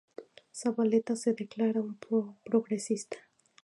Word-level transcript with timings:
Zabaleta 0.51 1.15
se 1.15 1.33
declara 1.33 1.79
un 1.79 1.93
progresista. 2.43 3.17